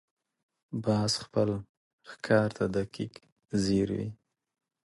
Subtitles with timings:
[0.83, 1.49] باز خپل
[2.09, 3.13] ښکار ته دقیق
[3.63, 4.09] ځیر وي